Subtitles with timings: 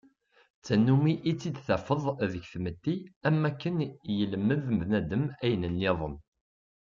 [0.59, 2.95] D tannumi ad tt-id-tafeḍ deg tmetti
[3.27, 3.77] am wakken
[4.17, 6.15] yelmed bnadem ayen nniḍen.